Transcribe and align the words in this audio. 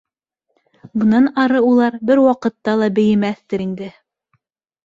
Бынан 1.01 1.27
ары 1.43 1.61
улар 1.67 1.99
бер 2.11 2.21
ваҡытта 2.29 2.75
ла 2.83 2.91
бейемәҫтер 2.99 3.67
инде. 3.67 3.95